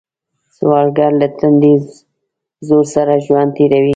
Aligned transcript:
سوالګر 0.55 1.11
له 1.21 1.27
تندي 1.37 1.73
زور 2.67 2.85
سره 2.95 3.13
ژوند 3.25 3.49
تېروي 3.55 3.89